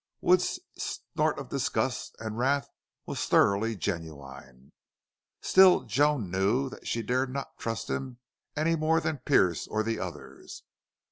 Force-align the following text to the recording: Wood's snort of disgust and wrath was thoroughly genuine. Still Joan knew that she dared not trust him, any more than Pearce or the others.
Wood's 0.19 0.59
snort 0.79 1.37
of 1.37 1.49
disgust 1.49 2.15
and 2.17 2.35
wrath 2.35 2.67
was 3.05 3.23
thoroughly 3.25 3.75
genuine. 3.75 4.71
Still 5.41 5.81
Joan 5.81 6.31
knew 6.31 6.71
that 6.71 6.87
she 6.87 7.03
dared 7.03 7.31
not 7.31 7.59
trust 7.59 7.87
him, 7.87 8.17
any 8.57 8.75
more 8.75 8.99
than 8.99 9.19
Pearce 9.23 9.67
or 9.67 9.83
the 9.83 9.99
others. 9.99 10.63